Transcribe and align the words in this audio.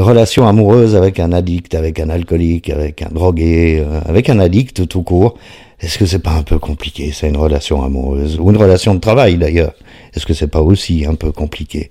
relation 0.00 0.48
amoureuse 0.48 0.96
avec 0.96 1.20
un 1.20 1.32
addict, 1.32 1.74
avec 1.74 2.00
un 2.00 2.08
alcoolique, 2.08 2.70
avec 2.70 3.02
un 3.02 3.08
drogué, 3.12 3.84
euh, 3.86 4.00
avec 4.06 4.30
un 4.30 4.38
addict 4.38 4.88
tout 4.88 5.02
court. 5.02 5.36
Est-ce 5.80 5.98
que 5.98 6.06
c'est 6.06 6.20
pas 6.20 6.32
un 6.32 6.42
peu 6.42 6.58
compliqué, 6.58 7.10
c'est 7.12 7.28
une 7.28 7.36
relation 7.36 7.82
amoureuse? 7.82 8.38
Ou 8.40 8.50
une 8.50 8.56
relation 8.56 8.94
de 8.94 9.00
travail 9.00 9.36
d'ailleurs 9.36 9.74
Est-ce 10.14 10.24
que 10.26 10.32
c'est 10.32 10.46
pas 10.46 10.62
aussi 10.62 11.04
un 11.06 11.16
peu 11.16 11.32
compliqué? 11.32 11.90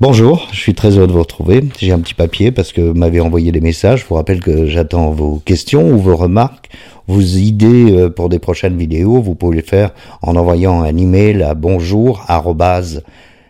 Bonjour, 0.00 0.48
je 0.52 0.58
suis 0.58 0.74
très 0.74 0.98
heureux 0.98 1.06
de 1.06 1.12
vous 1.12 1.20
retrouver. 1.20 1.62
J'ai 1.78 1.92
un 1.92 2.00
petit 2.00 2.14
papier 2.14 2.50
parce 2.50 2.72
que 2.72 2.80
vous 2.80 2.94
m'avez 2.94 3.20
envoyé 3.20 3.52
des 3.52 3.60
messages. 3.60 4.00
Je 4.00 4.06
vous 4.06 4.16
rappelle 4.16 4.40
que 4.40 4.66
j'attends 4.66 5.10
vos 5.12 5.40
questions 5.44 5.88
ou 5.92 5.98
vos 5.98 6.16
remarques, 6.16 6.70
vos 7.06 7.20
idées 7.20 7.92
euh, 7.92 8.10
pour 8.10 8.28
des 8.28 8.40
prochaines 8.40 8.76
vidéos. 8.76 9.22
Vous 9.22 9.36
pouvez 9.36 9.56
les 9.56 9.62
faire 9.62 9.94
en 10.20 10.34
envoyant 10.34 10.82
un 10.82 10.96
email 10.96 11.42
à 11.42 11.54
bonjour 11.54 12.24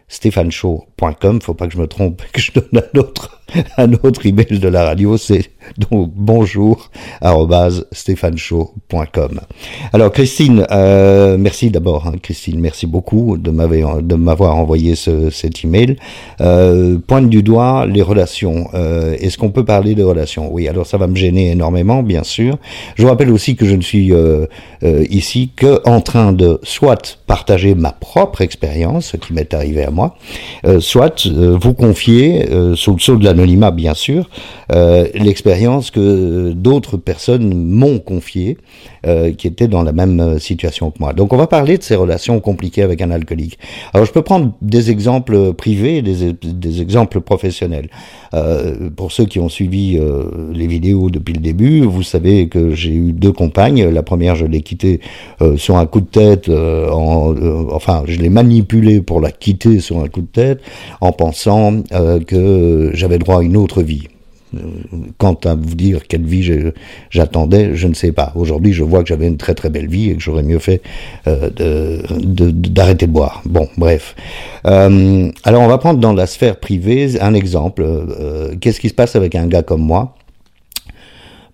stéphaneshow.com. 0.09 1.41
Faut 1.43 1.55
pas 1.55 1.67
que 1.67 1.75
je 1.75 1.79
me 1.79 1.87
trompe, 1.87 2.23
que 2.33 2.41
je 2.41 2.53
donne 2.53 2.83
un 2.95 2.99
autre, 2.99 3.43
un 3.77 3.93
autre 3.95 4.27
email 4.27 4.59
de 4.59 4.69
la 4.69 4.85
radio. 4.85 5.17
C'est 5.17 5.51
donc 5.79 6.13
bonjour 6.15 6.91
stéphaneshow.com. 7.93 9.41
Alors 9.93 10.13
Christine, 10.13 10.67
euh, 10.71 11.37
merci 11.39 11.71
d'abord, 11.71 12.07
hein, 12.07 12.15
Christine, 12.23 12.61
merci 12.61 12.87
beaucoup 12.87 13.37
de 13.37 13.51
m'avoir 13.51 14.03
de 14.03 14.15
m'avoir 14.15 14.57
envoyé 14.57 14.95
ce, 14.95 15.31
cet 15.31 15.65
email. 15.65 15.97
Euh, 16.41 16.99
pointe 17.07 17.29
du 17.29 17.43
doigt 17.43 17.87
les 17.87 18.03
relations. 18.03 18.69
Euh, 18.75 19.17
Est-ce 19.19 19.39
qu'on 19.39 19.51
peut 19.51 19.65
parler 19.65 19.95
de 19.95 20.03
relations? 20.03 20.53
Oui, 20.53 20.69
alors 20.69 20.87
ça 20.87 20.99
va 20.99 21.07
me 21.07 21.17
gêner 21.17 21.51
énormément, 21.51 22.03
bien 22.03 22.23
sûr. 22.23 22.59
Je 22.97 23.03
vous 23.03 23.09
rappelle 23.09 23.31
aussi 23.31 23.57
que 23.57 23.67
je 23.67 23.75
ne 23.75 23.83
suis 23.83 24.13
ici 25.11 25.51
que 25.57 25.81
en 25.89 26.01
train 26.01 26.33
de 26.33 26.61
soit 26.63 27.19
partager 27.27 27.75
ma 27.75 27.93
propre 27.93 28.43
expérience, 28.43 29.07
ce 29.07 29.17
qui 29.17 29.33
m'est 29.33 29.55
arrivé 29.55 29.85
à 29.85 29.91
moi, 29.91 30.17
soit 30.81 31.27
vous 31.27 31.75
confier, 31.75 32.47
sous 32.75 32.93
le 32.93 32.99
sceau 32.99 33.17
de 33.17 33.25
l'anonymat 33.25 33.71
bien 33.71 33.95
sûr, 33.95 34.29
euh, 34.73 35.07
que 35.91 36.53
d'autres 36.53 36.97
personnes 36.97 37.55
m'ont 37.55 37.99
confiée, 37.99 38.59
euh, 39.07 39.33
qui 39.33 39.47
étaient 39.47 39.69
dans 39.69 39.83
la 39.83 39.93
même 39.93 40.21
euh, 40.21 40.39
situation 40.39 40.91
que 40.91 40.99
moi. 40.99 41.13
Donc 41.13 41.33
on 41.33 41.37
va 41.37 41.47
parler 41.47 41.79
de 41.79 41.83
ces 41.83 41.95
relations 41.95 42.41
compliquées 42.41 42.83
avec 42.83 43.01
un 43.03 43.11
alcoolique. 43.11 43.59
Alors 43.93 44.07
je 44.07 44.13
peux 44.13 44.23
prendre 44.23 44.53
des 44.63 44.91
exemples 44.91 45.53
privés, 45.53 46.03
des, 46.03 46.33
des 46.33 46.81
exemples 46.81 47.21
professionnels. 47.21 47.89
Euh, 48.33 48.91
pour 48.91 49.13
ceux 49.13 49.27
qui 49.27 49.39
ont 49.39 49.49
suivi 49.49 49.99
les 50.53 50.67
vidéos 50.67 51.11
depuis 51.11 51.35
le 51.35 51.41
début, 51.41 51.83
vous 51.83 52.03
savez 52.03 52.49
que 52.49 52.75
j'ai 52.75 52.93
eu 52.93 53.13
deux 53.13 53.33
compagnes. 53.33 53.85
La 53.89 54.03
première, 54.03 54.35
je 54.35 54.47
l'ai 54.47 54.63
quittée 54.63 55.01
sur 55.57 55.77
un 55.77 55.87
coup 55.87 56.01
de 56.01 56.07
tête, 56.07 56.49
en, 56.49 57.35
enfin, 57.71 58.03
je 58.07 58.19
l'ai 58.19 58.29
manipulée 58.29 59.01
pour 59.01 59.21
la 59.21 59.31
quitter 59.31 59.81
sur 59.81 59.99
un 60.01 60.09
coup 60.09 60.23
de 60.23 60.27
tête, 60.27 60.61
en 61.01 61.13
pensant 61.13 61.83
que 62.27 62.91
j'avais 62.95 63.19
droit 63.19 63.41
à 63.41 63.43
une 63.43 63.57
autre 63.57 63.83
vie. 63.83 64.09
Quant 65.19 65.39
à 65.45 65.55
vous 65.55 65.75
dire 65.75 66.07
quelle 66.07 66.25
vie 66.25 66.73
j'attendais, 67.11 67.75
je 67.75 67.89
ne 67.89 67.95
sais 67.95 68.13
pas. 68.13 68.33
Aujourd'hui, 68.35 68.73
je 68.73 68.85
vois 68.85 69.03
que 69.03 69.09
j'avais 69.09 69.27
une 69.27 69.37
très 69.37 69.55
très 69.55 69.71
belle 69.71 69.89
vie 69.89 70.11
et 70.11 70.17
que 70.17 70.23
j'aurais 70.23 70.43
mieux 70.43 70.59
fait 70.59 70.83
euh, 71.27 72.01
d'arrêter 72.19 73.07
de, 73.07 73.13
boire. 73.13 73.43
Bon, 73.45 73.69
bref. 73.77 74.15
Euh, 74.67 75.31
alors, 75.45 75.63
on 75.63 75.69
va 75.69 75.79
prendre 75.79 76.01
dans 76.01 76.13
la 76.13 76.27
sphère 76.27 76.57
privée 76.57 77.21
un 77.21 77.35
exemple. 77.35 77.83
Euh, 77.85 78.55
Qu'est-ce 78.61 78.81
qui 78.81 78.89
se 78.89 78.95
passe 78.95 79.17
avec 79.17 79.35
un 79.35 79.47
gars 79.47 79.63
comme 79.63 79.83
moi? 79.83 80.17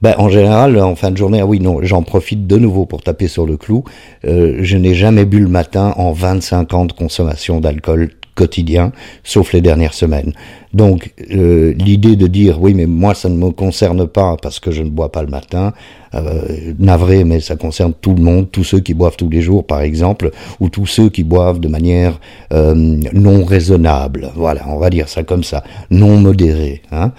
Ben, 0.02 0.14
en 0.16 0.30
général, 0.30 0.78
en 0.78 0.96
fin 0.96 1.10
de 1.10 1.16
journée, 1.18 1.40
ah 1.40 1.46
oui, 1.46 1.60
non, 1.60 1.80
j'en 1.82 2.02
profite 2.02 2.46
de 2.46 2.56
nouveau 2.56 2.86
pour 2.86 3.02
taper 3.02 3.28
sur 3.28 3.44
le 3.44 3.58
clou. 3.58 3.84
Je 4.24 4.76
n'ai 4.78 4.94
jamais 4.94 5.26
bu 5.26 5.40
le 5.40 5.48
matin 5.48 5.92
en 5.96 6.12
25 6.12 6.72
ans 6.72 6.84
de 6.86 6.92
consommation 6.92 7.60
d'alcool 7.60 8.10
quotidien, 8.40 8.92
sauf 9.22 9.52
les 9.52 9.60
dernières 9.60 9.94
semaines. 9.94 10.32
Donc, 10.72 11.12
euh, 11.32 11.74
l'idée 11.76 12.14
de 12.14 12.28
dire, 12.28 12.62
oui, 12.62 12.74
mais 12.74 12.86
moi, 12.86 13.14
ça 13.14 13.28
ne 13.28 13.34
me 13.34 13.50
concerne 13.50 14.06
pas 14.06 14.36
parce 14.40 14.60
que 14.60 14.70
je 14.70 14.82
ne 14.82 14.90
bois 14.90 15.10
pas 15.10 15.22
le 15.22 15.28
matin, 15.28 15.72
euh, 16.14 16.74
navré, 16.78 17.24
mais 17.24 17.40
ça 17.40 17.56
concerne 17.56 17.92
tout 18.00 18.14
le 18.14 18.22
monde, 18.22 18.48
tous 18.50 18.62
ceux 18.62 18.78
qui 18.78 18.94
boivent 18.94 19.16
tous 19.16 19.28
les 19.28 19.42
jours, 19.42 19.66
par 19.66 19.80
exemple, 19.80 20.30
ou 20.60 20.68
tous 20.68 20.86
ceux 20.86 21.08
qui 21.08 21.24
boivent 21.24 21.58
de 21.58 21.66
manière 21.66 22.20
euh, 22.52 22.74
non 22.74 23.44
raisonnable. 23.44 24.30
Voilà, 24.36 24.62
on 24.68 24.78
va 24.78 24.90
dire 24.90 25.08
ça 25.08 25.24
comme 25.24 25.42
ça, 25.42 25.64
non 25.90 26.18
modérée. 26.18 26.82
Hein. 26.92 27.12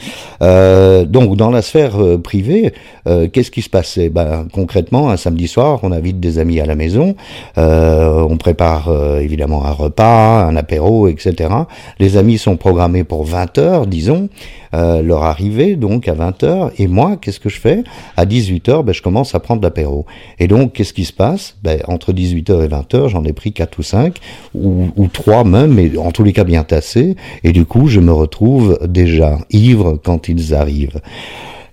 Donc, 1.05 1.35
dans 1.35 1.51
la 1.51 1.61
sphère 1.61 1.97
privée, 2.23 2.73
qu'est-ce 3.05 3.51
qui 3.51 3.61
se 3.61 3.69
passait? 3.69 4.09
Ben, 4.09 4.47
Concrètement, 4.51 5.09
un 5.09 5.17
samedi 5.17 5.47
soir, 5.47 5.79
on 5.83 5.91
invite 5.91 6.19
des 6.19 6.39
amis 6.39 6.59
à 6.59 6.65
la 6.65 6.75
maison, 6.75 7.15
on 7.57 8.37
prépare 8.37 8.89
évidemment 9.19 9.65
un 9.65 9.71
repas, 9.71 10.45
un 10.45 10.55
apéro, 10.55 11.07
etc. 11.11 11.49
Les 11.99 12.17
amis 12.17 12.37
sont 12.37 12.57
programmés 12.57 13.03
pour 13.03 13.25
20 13.25 13.57
heures, 13.57 13.87
disons, 13.87 14.29
euh, 14.73 15.01
leur 15.01 15.23
arrivée, 15.23 15.75
donc 15.75 16.07
à 16.07 16.13
20 16.13 16.43
heures. 16.43 16.71
Et 16.77 16.87
moi, 16.87 17.17
qu'est-ce 17.17 17.39
que 17.39 17.49
je 17.49 17.59
fais? 17.59 17.83
À 18.17 18.25
18 18.25 18.69
heures, 18.69 18.83
ben, 18.83 18.93
je 18.93 19.01
commence 19.01 19.35
à 19.35 19.39
prendre 19.39 19.61
l'apéro. 19.61 20.05
Et 20.39 20.47
donc, 20.47 20.73
qu'est-ce 20.73 20.93
qui 20.93 21.05
se 21.05 21.13
passe? 21.13 21.57
Ben, 21.61 21.81
Entre 21.87 22.13
18 22.13 22.49
heures 22.49 22.63
et 22.63 22.67
20 22.67 22.93
heures, 22.95 23.09
j'en 23.09 23.23
ai 23.25 23.33
pris 23.33 23.53
4 23.53 23.79
ou 23.79 23.83
5, 23.83 24.17
ou, 24.55 24.87
ou 24.95 25.07
3 25.07 25.43
même, 25.43 25.73
mais 25.73 25.97
en 25.97 26.11
tous 26.11 26.23
les 26.23 26.33
cas 26.33 26.43
bien 26.43 26.63
tassés. 26.63 27.15
Et 27.43 27.51
du 27.51 27.65
coup, 27.65 27.87
je 27.87 27.99
me 27.99 28.13
retrouve 28.13 28.79
déjà 28.87 29.39
ivre 29.51 29.99
quand 30.01 30.29
ils 30.29 30.55
arrivent. 30.55 31.01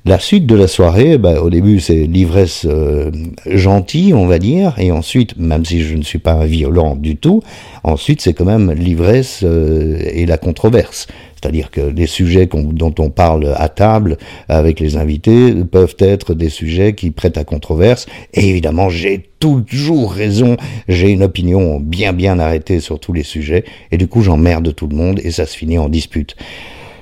La 0.04 0.18
suite 0.18 0.46
de 0.46 0.54
la 0.54 0.68
soirée, 0.68 1.18
ben, 1.18 1.38
au 1.38 1.50
début 1.50 1.80
c'est 1.80 2.06
l'ivresse 2.06 2.66
euh, 2.68 3.10
gentille, 3.46 4.14
on 4.14 4.26
va 4.26 4.38
dire, 4.38 4.74
et 4.78 4.92
ensuite, 4.92 5.36
même 5.36 5.64
si 5.64 5.82
je 5.82 5.96
ne 5.96 6.02
suis 6.02 6.20
pas 6.20 6.46
violent 6.46 6.94
du 6.94 7.16
tout, 7.16 7.42
ensuite 7.82 8.20
c'est 8.20 8.32
quand 8.32 8.44
même 8.44 8.72
l'ivresse 8.72 9.40
euh, 9.42 9.98
et 10.12 10.24
la 10.24 10.38
controverse. 10.38 11.08
C'est-à-dire 11.34 11.70
que 11.70 11.80
les 11.80 12.06
sujets 12.06 12.46
dont 12.46 12.94
on 12.98 13.10
parle 13.10 13.54
à 13.56 13.68
table 13.68 14.16
avec 14.48 14.80
les 14.80 14.96
invités 14.96 15.54
peuvent 15.70 15.96
être 15.98 16.34
des 16.34 16.48
sujets 16.48 16.94
qui 16.94 17.10
prêtent 17.12 17.38
à 17.38 17.44
controverse. 17.44 18.06
Et 18.34 18.48
évidemment, 18.48 18.88
j'ai 18.88 19.28
toujours 19.38 20.12
raison, 20.12 20.56
j'ai 20.88 21.10
une 21.10 21.22
opinion 21.22 21.78
bien 21.78 22.12
bien 22.12 22.38
arrêtée 22.38 22.80
sur 22.80 22.98
tous 22.98 23.12
les 23.12 23.22
sujets, 23.22 23.64
et 23.92 23.98
du 23.98 24.08
coup 24.08 24.22
j'emmerde 24.22 24.74
tout 24.74 24.86
le 24.86 24.96
monde 24.96 25.20
et 25.22 25.30
ça 25.32 25.44
se 25.44 25.56
finit 25.56 25.78
en 25.78 25.88
dispute. 25.88 26.34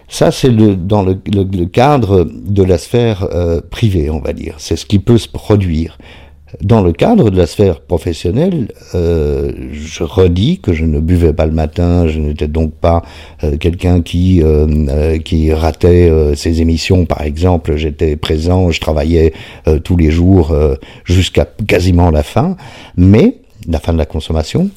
Ça, 0.08 0.30
c'est 0.30 0.50
le, 0.50 0.76
dans 0.76 1.02
le, 1.02 1.18
le- 1.32 1.42
le 1.44 1.66
cadre 1.66 2.24
de 2.24 2.62
la 2.62 2.78
sphère 2.78 3.26
euh, 3.32 3.60
privée, 3.60 4.08
on 4.10 4.20
va 4.20 4.32
dire. 4.32 4.54
C'est 4.58 4.76
ce 4.76 4.86
qui 4.86 4.98
peut 4.98 5.18
se 5.18 5.28
produire. 5.28 5.98
Dans 6.62 6.80
le 6.80 6.92
cadre 6.92 7.28
de 7.28 7.36
la 7.36 7.46
sphère 7.46 7.80
professionnelle, 7.80 8.68
euh, 8.94 9.50
je 9.72 10.04
redis 10.04 10.60
que 10.60 10.72
je 10.72 10.84
ne 10.84 11.00
buvais 11.00 11.32
pas 11.32 11.44
le 11.44 11.52
matin, 11.52 12.06
je 12.06 12.20
n'étais 12.20 12.46
donc 12.46 12.72
pas 12.72 13.02
euh, 13.42 13.56
quelqu'un 13.56 14.00
qui 14.00 14.42
euh, 14.42 14.66
euh, 14.88 15.18
qui 15.18 15.52
ratait 15.52 16.08
euh, 16.08 16.34
ses 16.36 16.60
émissions, 16.62 17.04
par 17.04 17.22
exemple. 17.22 17.76
J'étais 17.76 18.14
présent, 18.16 18.70
je 18.70 18.80
travaillais 18.80 19.32
euh, 19.66 19.80
tous 19.80 19.96
les 19.96 20.12
jours 20.12 20.54
jusqu'à 21.04 21.46
quasiment 21.66 22.10
la 22.10 22.22
fin, 22.22 22.56
mais 22.96 23.38
la 23.68 23.80
fin 23.80 23.92
de 23.92 23.98
la 23.98 24.06
consommation. 24.06 24.70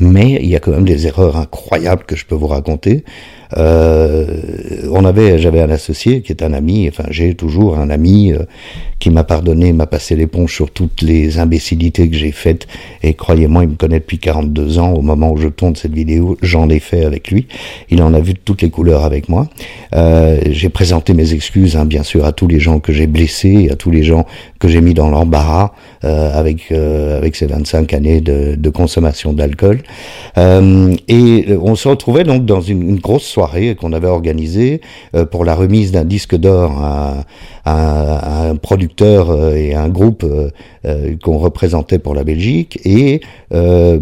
Mais 0.00 0.38
il 0.40 0.48
y 0.48 0.56
a 0.56 0.60
quand 0.60 0.72
même 0.72 0.84
des 0.84 1.06
erreurs 1.06 1.36
incroyables 1.36 2.04
que 2.04 2.16
je 2.16 2.24
peux 2.24 2.34
vous 2.36 2.46
raconter. 2.46 3.04
Euh, 3.56 4.86
on 4.90 5.04
avait, 5.04 5.38
j'avais 5.38 5.60
un 5.60 5.70
associé 5.70 6.22
qui 6.22 6.32
est 6.32 6.42
un 6.42 6.52
ami, 6.52 6.88
enfin 6.88 7.04
j'ai 7.10 7.34
toujours 7.34 7.78
un 7.78 7.88
ami 7.88 8.32
euh, 8.32 8.40
qui 8.98 9.10
m'a 9.10 9.24
pardonné, 9.24 9.72
m'a 9.72 9.86
passé 9.86 10.16
l'éponge 10.16 10.52
sur 10.54 10.70
toutes 10.70 11.02
les 11.02 11.38
imbécilités 11.38 12.08
que 12.08 12.16
j'ai 12.16 12.32
faites. 12.32 12.66
Et 13.02 13.14
croyez-moi, 13.14 13.64
il 13.64 13.70
me 13.70 13.76
connaît 13.76 14.00
depuis 14.00 14.18
42 14.18 14.78
ans. 14.78 14.92
Au 14.92 15.02
moment 15.02 15.30
où 15.30 15.36
je 15.36 15.48
tourne 15.48 15.76
cette 15.76 15.94
vidéo, 15.94 16.36
j'en 16.42 16.68
ai 16.68 16.80
fait 16.80 17.04
avec 17.04 17.30
lui. 17.30 17.46
Il 17.90 18.02
en 18.02 18.12
a 18.12 18.20
vu 18.20 18.34
toutes 18.34 18.62
les 18.62 18.70
couleurs 18.70 19.04
avec 19.04 19.28
moi. 19.28 19.48
Euh, 19.94 20.40
j'ai 20.50 20.68
présenté 20.68 21.14
mes 21.14 21.32
excuses, 21.32 21.76
hein, 21.76 21.84
bien 21.84 22.02
sûr, 22.02 22.24
à 22.24 22.32
tous 22.32 22.48
les 22.48 22.58
gens 22.58 22.80
que 22.80 22.92
j'ai 22.92 23.06
blessés, 23.06 23.68
à 23.70 23.76
tous 23.76 23.90
les 23.90 24.02
gens 24.02 24.26
que 24.58 24.68
j'ai 24.68 24.80
mis 24.80 24.94
dans 24.94 25.08
l'embarras 25.08 25.72
euh, 26.04 26.32
avec 26.32 26.72
euh, 26.72 27.18
avec 27.18 27.36
ces 27.36 27.46
25 27.46 27.92
années 27.94 28.20
de, 28.20 28.54
de 28.56 28.70
consommation 28.70 29.32
d'alcool. 29.32 29.80
Euh, 30.36 30.94
et 31.06 31.46
on 31.60 31.74
se 31.74 31.88
retrouvait 31.88 32.24
donc 32.24 32.44
dans 32.44 32.60
une 32.60 32.96
grosse 32.96 33.24
qu'on 33.78 33.92
avait 33.92 34.08
organisée 34.08 34.80
euh, 35.14 35.24
pour 35.24 35.44
la 35.44 35.54
remise 35.54 35.92
d'un 35.92 36.04
disque 36.04 36.36
d'or 36.36 36.72
à, 36.82 37.24
à- 37.64 38.44
à 38.44 38.48
un 38.48 38.56
producteur 38.56 39.30
euh, 39.30 39.54
et 39.54 39.74
un 39.74 39.88
groupe 39.88 40.24
euh, 40.24 40.50
qu'on 41.22 41.38
représentait 41.38 41.98
pour 41.98 42.14
la 42.14 42.24
Belgique 42.24 42.78
et 42.84 43.20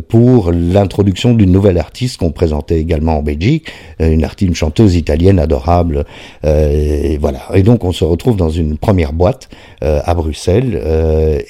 pour 0.09 0.53
l'introduction 0.53 1.33
d'une 1.35 1.51
nouvelle 1.53 1.79
artiste 1.79 2.19
qu'on 2.19 2.31
présentait 2.31 2.79
également 2.81 3.19
en 3.19 3.23
Belgique, 3.23 3.69
une 4.01 4.25
artiste, 4.25 4.49
une 4.49 4.55
chanteuse 4.55 4.95
italienne 4.97 5.39
adorable. 5.39 6.05
et 6.45 7.17
voilà. 7.19 7.41
Et 7.55 7.63
donc 7.63 7.85
on 7.85 7.93
se 7.93 8.05
retrouve 8.05 8.37
dans 8.37 8.51
une 8.51 8.77
première 8.77 9.13
boîte 9.13 9.49
à 9.81 10.15
Bruxelles 10.15 10.81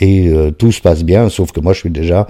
et 0.01 0.31
tout 0.59 0.73
se 0.73 0.81
passe 0.81 1.05
bien, 1.05 1.29
sauf 1.29 1.53
que 1.53 1.61
moi 1.61 1.73
je 1.73 1.81
suis 1.81 1.91
déjà 1.91 2.27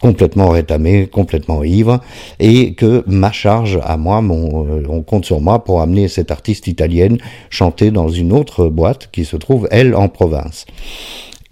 complètement 0.00 0.48
rétamé, 0.48 1.06
complètement 1.06 1.62
ivre, 1.62 2.00
et 2.38 2.74
que 2.74 3.04
ma 3.06 3.32
charge 3.32 3.78
à 3.84 3.96
moi, 3.96 4.22
euh, 4.22 4.82
on 4.88 5.02
compte 5.02 5.26
sur 5.26 5.40
moi 5.40 5.62
pour 5.62 5.82
amener 5.82 6.08
cette 6.08 6.30
artiste 6.30 6.66
italienne 6.66 7.18
chanter 7.50 7.90
dans 7.90 8.08
une 8.08 8.32
autre 8.32 8.66
boîte 8.66 9.10
qui 9.12 9.24
se 9.24 9.36
trouve, 9.36 9.68
elle, 9.70 9.94
en 9.94 10.08
province. 10.08 10.66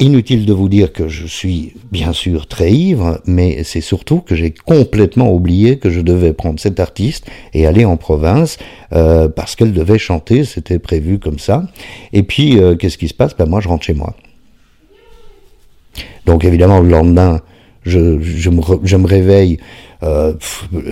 Inutile 0.00 0.47
de 0.47 0.53
vous 0.53 0.69
dire 0.69 0.93
que 0.93 1.09
je 1.09 1.27
suis 1.27 1.75
bien 1.91 2.12
sûr 2.12 2.47
très 2.47 2.73
ivre, 2.73 3.21
mais 3.27 3.65
c'est 3.65 3.81
surtout 3.81 4.21
que 4.21 4.37
j'ai 4.37 4.53
complètement 4.53 5.33
oublié 5.33 5.79
que 5.79 5.91
je 5.91 6.01
devais 6.01 6.33
prendre 6.33 6.61
cet 6.61 6.79
artiste 6.79 7.27
et 7.53 7.67
aller 7.67 7.85
en 7.85 7.97
province 7.97 8.59
euh, 8.93 9.29
parce 9.29 9.56
qu'elle 9.56 9.73
devait 9.73 9.99
chanter, 9.99 10.44
c'était 10.44 10.79
prévu 10.79 11.19
comme 11.19 11.41
ça. 11.41 11.65
Et 12.12 12.23
puis, 12.23 12.61
euh, 12.61 12.77
qu'est-ce 12.77 12.97
qui 12.97 13.09
se 13.09 13.15
passe? 13.15 13.37
Ben 13.37 13.47
moi, 13.47 13.61
je 13.61 13.69
rentre 13.69 13.85
chez 13.85 13.94
moi. 13.94 14.15
Donc 16.27 16.44
évidemment, 16.44 16.79
le 16.79 16.91
lendemain, 16.91 17.41
je, 17.88 18.20
je, 18.20 18.50
me, 18.50 18.62
je 18.82 18.96
me 18.96 19.06
réveille 19.06 19.58
euh, 20.02 20.35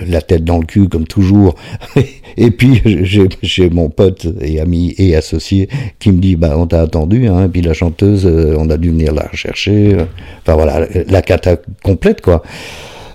la 0.06 0.20
tête 0.20 0.44
dans 0.44 0.58
le 0.58 0.66
cul 0.66 0.88
comme 0.88 1.06
toujours. 1.06 1.54
et 2.36 2.50
puis 2.50 2.82
j'ai 3.42 3.70
mon 3.70 3.88
pote 3.88 4.26
et 4.40 4.60
ami 4.60 4.94
et 4.98 5.14
associé 5.14 5.68
qui 5.98 6.10
me 6.12 6.18
dit 6.18 6.36
bah 6.36 6.54
on 6.56 6.66
t'a 6.66 6.80
attendu 6.80 7.28
hein, 7.28 7.44
et 7.44 7.48
puis 7.48 7.62
la 7.62 7.74
chanteuse 7.74 8.26
euh, 8.26 8.56
on 8.58 8.68
a 8.70 8.76
dû 8.76 8.90
venir 8.90 9.14
la 9.14 9.26
rechercher. 9.26 9.96
Enfin 10.42 10.54
voilà 10.54 10.86
la 11.08 11.22
cata 11.22 11.56
complète 11.82 12.20
quoi. 12.20 12.42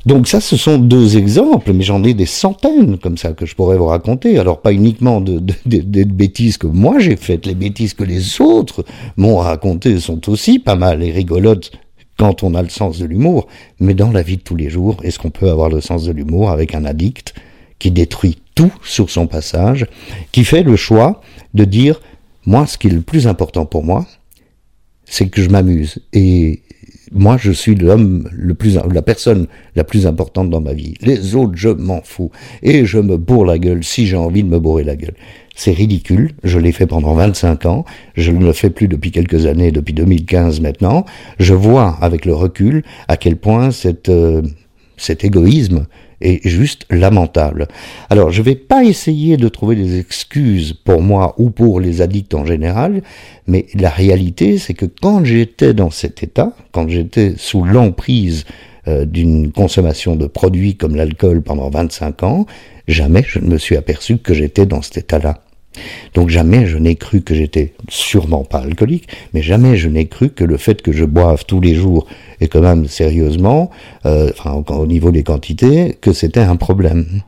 Donc 0.05 0.27
ça, 0.27 0.41
ce 0.41 0.57
sont 0.57 0.79
deux 0.79 1.17
exemples, 1.17 1.73
mais 1.73 1.83
j'en 1.83 2.03
ai 2.03 2.13
des 2.13 2.25
centaines 2.25 2.97
comme 2.97 3.17
ça 3.17 3.33
que 3.33 3.45
je 3.45 3.55
pourrais 3.55 3.77
vous 3.77 3.85
raconter. 3.85 4.39
Alors 4.39 4.61
pas 4.61 4.73
uniquement 4.73 5.21
de, 5.21 5.39
bêtises 6.03 6.57
que 6.57 6.67
moi 6.67 6.99
j'ai 6.99 7.15
faites, 7.15 7.45
les 7.45 7.55
bêtises 7.55 7.93
que 7.93 8.03
les 8.03 8.41
autres 8.41 8.83
m'ont 9.17 9.37
racontées 9.37 9.99
sont 9.99 10.29
aussi 10.29 10.57
pas 10.59 10.75
mal 10.75 11.03
et 11.03 11.11
rigolotes 11.11 11.71
quand 12.21 12.43
on 12.43 12.53
a 12.53 12.61
le 12.61 12.69
sens 12.69 12.99
de 12.99 13.05
l'humour, 13.07 13.47
mais 13.79 13.95
dans 13.95 14.11
la 14.11 14.21
vie 14.21 14.37
de 14.37 14.43
tous 14.43 14.55
les 14.55 14.69
jours, 14.69 14.97
est-ce 15.01 15.17
qu'on 15.17 15.31
peut 15.31 15.49
avoir 15.49 15.69
le 15.69 15.81
sens 15.81 16.03
de 16.03 16.11
l'humour 16.11 16.51
avec 16.51 16.75
un 16.75 16.85
addict 16.85 17.33
qui 17.79 17.89
détruit 17.89 18.37
tout 18.53 18.71
sur 18.83 19.09
son 19.09 19.25
passage, 19.25 19.87
qui 20.31 20.43
fait 20.43 20.61
le 20.61 20.75
choix 20.75 21.21
de 21.55 21.65
dire, 21.65 21.99
moi, 22.45 22.67
ce 22.67 22.77
qui 22.77 22.89
est 22.89 22.91
le 22.91 23.01
plus 23.01 23.25
important 23.25 23.65
pour 23.65 23.83
moi, 23.83 24.05
c'est 25.03 25.29
que 25.29 25.41
je 25.41 25.49
m'amuse. 25.49 25.97
Et 26.13 26.61
moi, 27.11 27.37
je 27.37 27.51
suis 27.51 27.73
l'homme 27.73 28.29
le 28.31 28.53
plus, 28.53 28.77
la 28.93 29.01
personne 29.01 29.47
la 29.75 29.83
plus 29.83 30.05
importante 30.05 30.51
dans 30.51 30.61
ma 30.61 30.73
vie. 30.73 30.93
Les 31.01 31.33
autres, 31.33 31.53
je 31.55 31.69
m'en 31.69 32.03
fous. 32.03 32.29
Et 32.61 32.85
je 32.85 32.99
me 32.99 33.17
bourre 33.17 33.45
la 33.45 33.57
gueule 33.57 33.83
si 33.83 34.05
j'ai 34.05 34.15
envie 34.15 34.43
de 34.43 34.49
me 34.49 34.59
bourrer 34.59 34.83
la 34.83 34.95
gueule. 34.95 35.15
C'est 35.55 35.71
ridicule, 35.71 36.31
je 36.43 36.59
l'ai 36.59 36.71
fait 36.71 36.87
pendant 36.87 37.13
25 37.13 37.65
ans, 37.65 37.85
je 38.15 38.31
ne 38.31 38.43
le 38.43 38.53
fais 38.53 38.69
plus 38.69 38.87
depuis 38.87 39.11
quelques 39.11 39.45
années, 39.45 39.71
depuis 39.71 39.93
2015 39.93 40.61
maintenant. 40.61 41.05
Je 41.39 41.53
vois 41.53 41.97
avec 42.01 42.25
le 42.25 42.33
recul 42.33 42.83
à 43.07 43.17
quel 43.17 43.35
point 43.35 43.69
euh, 44.07 44.41
cet 44.97 45.23
égoïsme 45.23 45.87
est 46.21 46.47
juste 46.47 46.85
lamentable. 46.89 47.67
Alors, 48.09 48.31
je 48.31 48.41
ne 48.41 48.45
vais 48.45 48.55
pas 48.55 48.83
essayer 48.83 49.37
de 49.37 49.47
trouver 49.49 49.75
des 49.75 49.99
excuses 49.99 50.73
pour 50.73 51.01
moi 51.01 51.35
ou 51.37 51.49
pour 51.49 51.79
les 51.79 52.01
addicts 52.01 52.33
en 52.33 52.45
général, 52.45 53.01
mais 53.47 53.65
la 53.73 53.89
réalité, 53.89 54.57
c'est 54.57 54.73
que 54.73 54.85
quand 54.85 55.25
j'étais 55.25 55.73
dans 55.73 55.89
cet 55.89 56.23
état, 56.23 56.53
quand 56.71 56.87
j'étais 56.87 57.33
sous 57.37 57.63
l'emprise 57.63 58.45
euh, 58.87 59.05
d'une 59.05 59.51
consommation 59.51 60.15
de 60.15 60.27
produits 60.27 60.75
comme 60.75 60.95
l'alcool 60.95 61.41
pendant 61.41 61.69
25 61.69 62.23
ans, 62.23 62.45
jamais 62.87 63.23
je 63.27 63.39
ne 63.39 63.47
me 63.47 63.57
suis 63.57 63.77
aperçu 63.77 64.17
que 64.17 64.33
j'étais 64.33 64.65
dans 64.65 64.81
cet 64.81 64.97
état-là. 64.97 65.43
Donc 66.13 66.29
jamais 66.29 66.65
je 66.65 66.77
n'ai 66.77 66.95
cru 66.95 67.21
que 67.21 67.33
j'étais 67.33 67.73
sûrement 67.87 68.43
pas 68.43 68.59
alcoolique, 68.59 69.07
mais 69.33 69.41
jamais 69.41 69.77
je 69.77 69.87
n'ai 69.87 70.07
cru 70.07 70.29
que 70.29 70.43
le 70.43 70.57
fait 70.57 70.81
que 70.81 70.91
je 70.91 71.05
boive 71.05 71.45
tous 71.45 71.61
les 71.61 71.75
jours 71.75 72.07
et 72.41 72.47
quand 72.47 72.61
même 72.61 72.87
sérieusement, 72.87 73.69
euh, 74.05 74.31
enfin 74.37 74.63
au 74.75 74.87
niveau 74.87 75.11
des 75.11 75.23
quantités, 75.23 75.97
que 76.01 76.11
c'était 76.11 76.41
un 76.41 76.57
problème. 76.57 77.21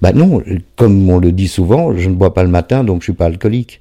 Ben 0.00 0.12
non, 0.12 0.42
comme 0.76 1.10
on 1.10 1.18
le 1.18 1.32
dit 1.32 1.48
souvent, 1.48 1.96
je 1.96 2.08
ne 2.08 2.14
bois 2.14 2.34
pas 2.34 2.44
le 2.44 2.50
matin, 2.50 2.84
donc 2.84 3.00
je 3.00 3.06
suis 3.06 3.12
pas 3.12 3.26
alcoolique. 3.26 3.80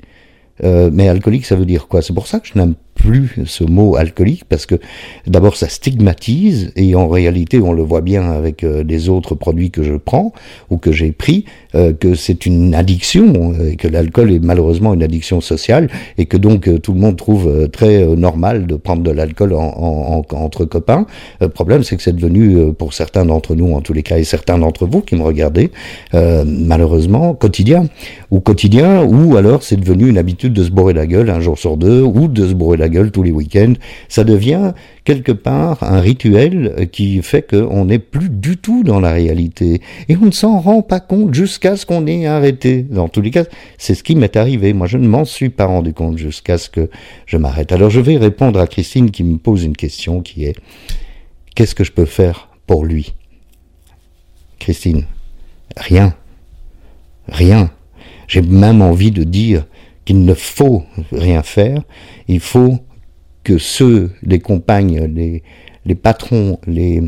Euh, 0.63 0.89
mais 0.91 1.09
alcoolique, 1.09 1.45
ça 1.45 1.55
veut 1.55 1.65
dire 1.65 1.87
quoi? 1.87 2.01
C'est 2.01 2.13
pour 2.13 2.27
ça 2.27 2.39
que 2.39 2.47
je 2.47 2.57
n'aime 2.57 2.75
plus 3.05 3.35
ce 3.45 3.63
mot 3.63 3.95
alcoolique 3.95 4.45
parce 4.49 4.65
que 4.65 4.75
d'abord 5.27 5.55
ça 5.55 5.69
stigmatise 5.69 6.71
et 6.75 6.95
en 6.95 7.07
réalité 7.07 7.59
on 7.59 7.71
le 7.71 7.83
voit 7.83 8.01
bien 8.01 8.31
avec 8.31 8.63
euh, 8.63 8.83
des 8.83 9.09
autres 9.09 9.35
produits 9.35 9.69
que 9.69 9.83
je 9.83 9.93
prends 9.93 10.33
ou 10.71 10.77
que 10.77 10.91
j'ai 10.91 11.11
pris 11.11 11.45
euh, 11.75 11.93
que 11.93 12.15
c'est 12.15 12.45
une 12.45 12.73
addiction 12.73 13.53
euh, 13.53 13.71
et 13.71 13.75
que 13.75 13.87
l'alcool 13.87 14.31
est 14.31 14.43
malheureusement 14.43 14.93
une 14.93 15.03
addiction 15.03 15.39
sociale 15.39 15.87
et 16.17 16.25
que 16.25 16.37
donc 16.37 16.69
tout 16.81 16.93
le 16.93 16.99
monde 16.99 17.15
trouve 17.15 17.69
très 17.69 18.05
normal 18.15 18.65
de 18.65 18.75
prendre 18.75 19.03
de 19.03 19.11
l'alcool 19.11 19.53
en, 19.53 19.59
en, 19.59 20.35
entre 20.35 20.65
copains. 20.65 21.05
Le 21.41 21.49
problème 21.49 21.83
c'est 21.83 21.95
que 21.95 22.01
c'est 22.01 22.15
devenu 22.15 22.73
pour 22.73 22.93
certains 22.93 23.25
d'entre 23.25 23.55
nous 23.55 23.73
en 23.73 23.81
tous 23.81 23.93
les 23.93 24.03
cas 24.03 24.17
et 24.17 24.23
certains 24.23 24.57
d'entre 24.57 24.87
vous 24.87 25.01
qui 25.01 25.15
me 25.15 25.23
regardez 25.23 25.71
malheureusement 26.13 27.33
quotidien 27.33 27.87
ou 28.31 28.39
quotidien 28.39 29.03
ou 29.03 29.37
alors 29.37 29.63
c'est 29.63 29.79
devenu 29.79 30.09
une 30.09 30.17
habitude 30.17 30.53
de 30.53 30.63
se 30.63 30.71
bourrer 30.71 30.93
la 30.93 31.05
gueule 31.05 31.29
un 31.29 31.39
jour 31.39 31.57
sur 31.57 31.77
deux 31.77 32.01
ou 32.01 32.27
de 32.27 32.47
se 32.47 32.53
bourrer 32.53 32.77
la 32.77 32.89
gueule 32.89 32.94
tous 33.11 33.23
les 33.23 33.31
week-ends. 33.31 33.73
Ça 34.09 34.23
devient 34.23 34.73
quelque 35.03 35.31
part 35.31 35.83
un 35.83 35.99
rituel 35.99 36.87
qui 36.91 37.21
fait 37.21 37.47
qu'on 37.47 37.85
n'est 37.85 37.99
plus 37.99 38.29
du 38.29 38.57
tout 38.57 38.83
dans 38.83 38.99
la 38.99 39.11
réalité. 39.11 39.81
Et 40.09 40.15
on 40.15 40.25
ne 40.25 40.31
s'en 40.31 40.59
rend 40.59 40.81
pas 40.81 40.99
compte 40.99 41.33
jusqu'à 41.33 41.77
ce 41.77 41.85
qu'on 41.85 42.07
ait 42.07 42.25
arrêté. 42.25 42.83
Dans 42.83 43.07
tous 43.07 43.21
les 43.21 43.31
cas, 43.31 43.43
c'est 43.77 43.95
ce 43.95 44.03
qui 44.03 44.15
m'est 44.15 44.35
arrivé. 44.35 44.73
Moi, 44.73 44.87
je 44.87 44.97
ne 44.97 45.07
m'en 45.07 45.25
suis 45.25 45.49
pas 45.49 45.65
rendu 45.65 45.93
compte 45.93 46.17
jusqu'à 46.17 46.57
ce 46.57 46.69
que 46.69 46.89
je 47.25 47.37
m'arrête. 47.37 47.71
Alors, 47.71 47.89
je 47.89 47.99
vais 47.99 48.17
répondre 48.17 48.59
à 48.59 48.67
Christine 48.67 49.11
qui 49.11 49.23
me 49.23 49.37
pose 49.37 49.63
une 49.63 49.77
question 49.77 50.21
qui 50.21 50.45
est, 50.45 50.55
qu'est-ce 51.55 51.75
que 51.75 51.83
je 51.83 51.91
peux 51.91 52.05
faire 52.05 52.49
pour 52.65 52.85
lui? 52.85 53.13
Christine, 54.59 55.05
rien. 55.77 56.15
Rien. 57.27 57.71
J'ai 58.27 58.41
même 58.41 58.81
envie 58.81 59.11
de 59.11 59.23
dire, 59.23 59.65
qu'il 60.05 60.23
ne 60.23 60.33
faut 60.33 60.83
rien 61.11 61.43
faire, 61.43 61.81
il 62.27 62.39
faut 62.39 62.79
que 63.43 63.57
ceux, 63.57 64.11
les 64.23 64.39
compagnes, 64.39 65.05
les, 65.13 65.43
les 65.85 65.95
patrons, 65.95 66.59
les, 66.67 67.01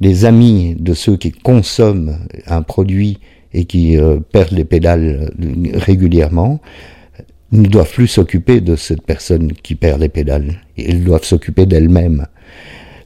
les 0.00 0.24
amis 0.24 0.74
de 0.78 0.94
ceux 0.94 1.16
qui 1.16 1.32
consomment 1.32 2.18
un 2.46 2.62
produit 2.62 3.18
et 3.54 3.64
qui 3.64 3.96
euh, 3.96 4.18
perdent 4.20 4.52
les 4.52 4.64
pédales 4.64 5.32
régulièrement, 5.74 6.60
ne 7.52 7.66
doivent 7.66 7.90
plus 7.90 8.08
s'occuper 8.08 8.60
de 8.60 8.76
cette 8.76 9.02
personne 9.02 9.52
qui 9.52 9.74
perd 9.74 10.00
les 10.00 10.10
pédales. 10.10 10.60
Ils 10.76 11.04
doivent 11.04 11.24
s'occuper 11.24 11.64
d'elle-même. 11.64 12.26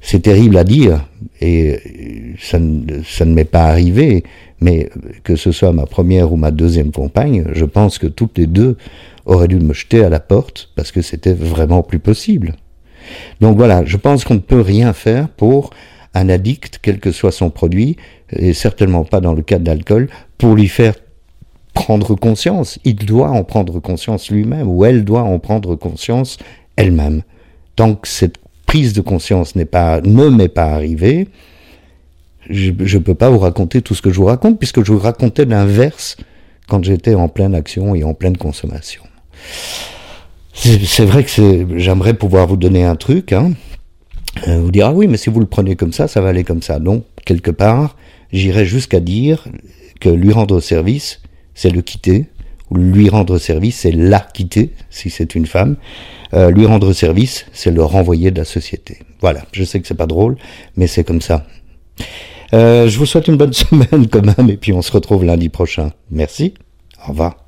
C'est 0.00 0.22
terrible 0.22 0.56
à 0.56 0.64
dire, 0.64 1.08
et 1.40 2.34
ça 2.40 2.58
ne, 2.58 3.02
ça 3.04 3.24
ne 3.24 3.34
m'est 3.34 3.44
pas 3.44 3.66
arrivé, 3.66 4.24
mais 4.60 4.90
que 5.22 5.36
ce 5.36 5.52
soit 5.52 5.72
ma 5.72 5.86
première 5.86 6.32
ou 6.32 6.36
ma 6.36 6.50
deuxième 6.50 6.90
compagne, 6.90 7.44
je 7.52 7.64
pense 7.64 7.98
que 7.98 8.08
toutes 8.08 8.36
les 8.36 8.48
deux 8.48 8.76
aurait 9.26 9.48
dû 9.48 9.56
me 9.56 9.72
jeter 9.72 10.04
à 10.04 10.08
la 10.08 10.20
porte 10.20 10.70
parce 10.74 10.92
que 10.92 11.02
c'était 11.02 11.32
vraiment 11.32 11.82
plus 11.82 11.98
possible. 11.98 12.56
Donc 13.40 13.56
voilà, 13.56 13.84
je 13.84 13.96
pense 13.96 14.24
qu'on 14.24 14.34
ne 14.34 14.38
peut 14.38 14.60
rien 14.60 14.92
faire 14.92 15.28
pour 15.28 15.70
un 16.14 16.28
addict, 16.28 16.78
quel 16.82 17.00
que 17.00 17.10
soit 17.10 17.32
son 17.32 17.50
produit, 17.50 17.96
et 18.30 18.52
certainement 18.52 19.04
pas 19.04 19.20
dans 19.20 19.32
le 19.34 19.42
cas 19.42 19.58
de 19.58 19.66
l'alcool, 19.66 20.08
pour 20.38 20.54
lui 20.54 20.68
faire 20.68 20.94
prendre 21.74 22.14
conscience. 22.14 22.78
Il 22.84 22.96
doit 22.96 23.30
en 23.30 23.44
prendre 23.44 23.80
conscience 23.80 24.30
lui-même, 24.30 24.68
ou 24.68 24.84
elle 24.84 25.04
doit 25.04 25.22
en 25.22 25.38
prendre 25.38 25.74
conscience 25.74 26.38
elle-même. 26.76 27.22
Tant 27.76 27.94
que 27.94 28.08
cette 28.08 28.36
prise 28.66 28.92
de 28.92 29.00
conscience 29.00 29.56
n'est 29.56 29.64
pas, 29.64 30.00
ne 30.02 30.28
m'est 30.28 30.48
pas 30.48 30.66
arrivée, 30.66 31.28
je 32.50 32.70
ne 32.70 32.98
peux 33.02 33.14
pas 33.14 33.30
vous 33.30 33.38
raconter 33.38 33.82
tout 33.82 33.94
ce 33.94 34.02
que 34.02 34.10
je 34.10 34.18
vous 34.18 34.26
raconte, 34.26 34.58
puisque 34.58 34.84
je 34.84 34.92
vous 34.92 34.98
racontais 34.98 35.44
l'inverse 35.44 36.16
quand 36.68 36.84
j'étais 36.84 37.14
en 37.14 37.28
pleine 37.28 37.54
action 37.54 37.94
et 37.94 38.04
en 38.04 38.14
pleine 38.14 38.36
consommation. 38.36 39.02
C'est 40.54 41.04
vrai 41.04 41.24
que 41.24 41.66
j'aimerais 41.76 42.14
pouvoir 42.14 42.46
vous 42.46 42.56
donner 42.56 42.84
un 42.84 42.94
truc, 42.94 43.32
hein, 43.32 43.52
euh, 44.48 44.60
vous 44.60 44.70
dire 44.70 44.86
ah 44.86 44.92
oui, 44.92 45.08
mais 45.08 45.16
si 45.16 45.30
vous 45.30 45.40
le 45.40 45.46
prenez 45.46 45.76
comme 45.76 45.92
ça, 45.92 46.08
ça 46.08 46.20
va 46.20 46.28
aller 46.28 46.44
comme 46.44 46.62
ça. 46.62 46.78
Donc 46.78 47.04
quelque 47.24 47.50
part, 47.50 47.96
j'irais 48.32 48.64
jusqu'à 48.64 49.00
dire 49.00 49.48
que 50.00 50.08
lui 50.08 50.32
rendre 50.32 50.60
service, 50.60 51.20
c'est 51.54 51.70
le 51.70 51.82
quitter, 51.82 52.26
ou 52.70 52.76
lui 52.76 53.08
rendre 53.08 53.38
service, 53.38 53.80
c'est 53.80 53.92
la 53.92 54.20
quitter, 54.20 54.70
si 54.88 55.10
c'est 55.10 55.34
une 55.34 55.46
femme. 55.46 55.76
Euh, 56.34 56.50
lui 56.50 56.64
rendre 56.64 56.92
service, 56.92 57.44
c'est 57.52 57.70
le 57.70 57.82
renvoyer 57.82 58.30
de 58.30 58.38
la 58.38 58.46
société. 58.46 59.00
Voilà, 59.20 59.42
je 59.52 59.64
sais 59.64 59.80
que 59.80 59.86
c'est 59.86 59.94
pas 59.94 60.06
drôle, 60.06 60.36
mais 60.76 60.86
c'est 60.86 61.04
comme 61.04 61.20
ça. 61.20 61.46
Euh, 62.54 62.88
je 62.88 62.98
vous 62.98 63.06
souhaite 63.06 63.28
une 63.28 63.36
bonne 63.36 63.52
semaine 63.52 64.08
quand 64.08 64.24
même, 64.24 64.48
et 64.48 64.56
puis 64.56 64.72
on 64.72 64.82
se 64.82 64.92
retrouve 64.92 65.24
lundi 65.24 65.50
prochain. 65.50 65.92
Merci, 66.10 66.54
au 67.06 67.10
revoir. 67.10 67.41